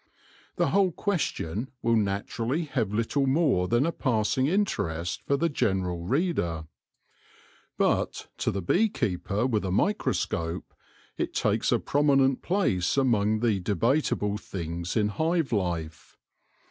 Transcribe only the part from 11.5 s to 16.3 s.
a prominent place among the debatable things in hive life.